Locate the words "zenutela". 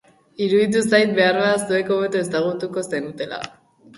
2.95-3.41